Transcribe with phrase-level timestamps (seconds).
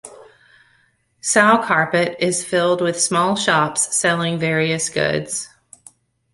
[1.21, 5.47] Sowcarpet is filled with small shops selling various goods.